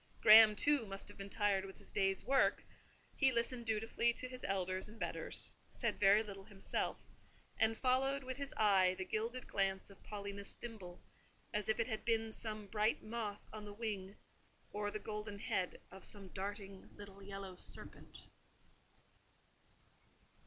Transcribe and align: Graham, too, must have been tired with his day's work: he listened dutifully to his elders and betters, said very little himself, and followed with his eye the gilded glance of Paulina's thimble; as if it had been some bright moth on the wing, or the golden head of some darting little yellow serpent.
Graham, 0.19 0.55
too, 0.55 0.87
must 0.87 1.07
have 1.09 1.17
been 1.19 1.29
tired 1.29 1.63
with 1.63 1.77
his 1.77 1.91
day's 1.91 2.23
work: 2.25 2.63
he 3.15 3.31
listened 3.31 3.67
dutifully 3.67 4.11
to 4.13 4.27
his 4.27 4.43
elders 4.45 4.89
and 4.89 4.99
betters, 4.99 5.53
said 5.69 5.99
very 5.99 6.23
little 6.23 6.45
himself, 6.45 6.97
and 7.59 7.77
followed 7.77 8.23
with 8.23 8.37
his 8.37 8.51
eye 8.57 8.95
the 8.97 9.05
gilded 9.05 9.45
glance 9.45 9.91
of 9.91 10.01
Paulina's 10.01 10.53
thimble; 10.55 10.99
as 11.53 11.69
if 11.69 11.79
it 11.79 11.85
had 11.85 12.03
been 12.03 12.31
some 12.31 12.65
bright 12.65 13.03
moth 13.03 13.47
on 13.53 13.63
the 13.63 13.73
wing, 13.75 14.15
or 14.71 14.89
the 14.89 14.97
golden 14.97 15.37
head 15.37 15.79
of 15.91 16.03
some 16.03 16.29
darting 16.29 16.89
little 16.95 17.21
yellow 17.21 17.55
serpent. 17.55 18.25